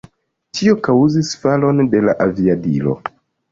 Tio 0.59 0.73
kaŭzis 0.87 1.29
falon 1.45 1.83
de 1.93 2.03
la 2.09 2.17
aviadilo. 2.27 2.99